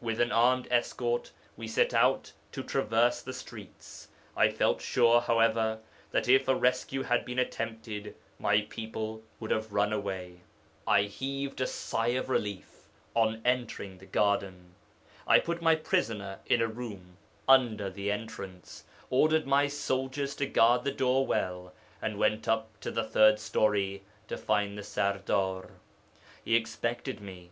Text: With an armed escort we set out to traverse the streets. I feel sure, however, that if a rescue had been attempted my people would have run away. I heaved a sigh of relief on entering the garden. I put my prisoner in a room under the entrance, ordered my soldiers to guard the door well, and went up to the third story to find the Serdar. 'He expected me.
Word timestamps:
With 0.00 0.22
an 0.22 0.32
armed 0.32 0.66
escort 0.70 1.32
we 1.54 1.68
set 1.68 1.92
out 1.92 2.32
to 2.52 2.62
traverse 2.62 3.20
the 3.20 3.34
streets. 3.34 4.08
I 4.34 4.48
feel 4.48 4.78
sure, 4.78 5.20
however, 5.20 5.80
that 6.12 6.28
if 6.30 6.48
a 6.48 6.54
rescue 6.54 7.02
had 7.02 7.26
been 7.26 7.38
attempted 7.38 8.14
my 8.38 8.62
people 8.62 9.22
would 9.38 9.50
have 9.50 9.74
run 9.74 9.92
away. 9.92 10.40
I 10.86 11.02
heaved 11.02 11.60
a 11.60 11.66
sigh 11.66 12.14
of 12.16 12.30
relief 12.30 12.88
on 13.14 13.42
entering 13.44 13.98
the 13.98 14.06
garden. 14.06 14.74
I 15.26 15.40
put 15.40 15.60
my 15.60 15.74
prisoner 15.74 16.38
in 16.46 16.62
a 16.62 16.68
room 16.68 17.18
under 17.46 17.90
the 17.90 18.10
entrance, 18.10 18.84
ordered 19.10 19.46
my 19.46 19.66
soldiers 19.68 20.34
to 20.36 20.46
guard 20.46 20.84
the 20.84 20.90
door 20.90 21.26
well, 21.26 21.74
and 22.00 22.16
went 22.16 22.48
up 22.48 22.80
to 22.80 22.90
the 22.90 23.04
third 23.04 23.38
story 23.38 24.04
to 24.28 24.38
find 24.38 24.78
the 24.78 24.82
Serdar. 24.82 25.68
'He 26.46 26.54
expected 26.56 27.20
me. 27.20 27.50